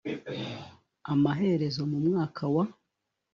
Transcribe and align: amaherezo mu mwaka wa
amaherezo 1.11 1.81
mu 1.91 1.99
mwaka 2.07 2.43
wa 2.53 2.65